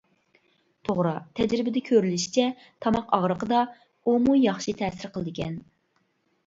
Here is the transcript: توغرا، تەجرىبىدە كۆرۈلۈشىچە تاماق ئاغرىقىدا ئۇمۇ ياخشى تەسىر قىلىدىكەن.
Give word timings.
توغرا، 0.89 1.11
تەجرىبىدە 1.39 1.83
كۆرۈلۈشىچە 1.91 2.47
تاماق 2.87 3.15
ئاغرىقىدا 3.19 3.61
ئۇمۇ 4.09 4.41
ياخشى 4.49 4.77
تەسىر 4.83 5.15
قىلىدىكەن. 5.17 5.63